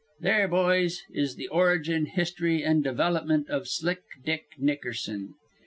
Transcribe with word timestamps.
There, 0.19 0.47
boys, 0.47 1.03
is 1.11 1.35
the 1.35 1.47
origin, 1.49 2.07
history 2.07 2.63
and 2.63 2.83
development 2.83 3.51
of 3.51 3.67
Slick 3.67 4.01
Dick 4.25 4.45
Nickerson. 4.57 5.35